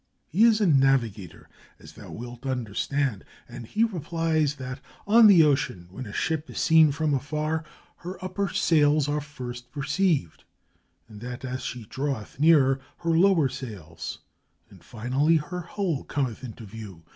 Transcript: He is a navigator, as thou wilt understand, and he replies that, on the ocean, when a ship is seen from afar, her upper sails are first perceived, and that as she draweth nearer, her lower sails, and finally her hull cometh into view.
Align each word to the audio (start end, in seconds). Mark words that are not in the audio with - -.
He 0.25 0.45
is 0.45 0.59
a 0.59 0.65
navigator, 0.65 1.47
as 1.77 1.93
thou 1.93 2.09
wilt 2.09 2.47
understand, 2.47 3.23
and 3.47 3.67
he 3.67 3.83
replies 3.83 4.55
that, 4.55 4.79
on 5.05 5.27
the 5.27 5.43
ocean, 5.43 5.89
when 5.91 6.07
a 6.07 6.11
ship 6.11 6.49
is 6.49 6.57
seen 6.59 6.91
from 6.91 7.13
afar, 7.13 7.63
her 7.97 8.17
upper 8.25 8.49
sails 8.49 9.07
are 9.07 9.21
first 9.21 9.71
perceived, 9.71 10.43
and 11.07 11.21
that 11.21 11.45
as 11.45 11.61
she 11.61 11.83
draweth 11.85 12.39
nearer, 12.39 12.79
her 13.01 13.11
lower 13.15 13.47
sails, 13.47 14.17
and 14.71 14.83
finally 14.83 15.35
her 15.35 15.61
hull 15.61 16.03
cometh 16.03 16.43
into 16.43 16.65
view. 16.65 17.03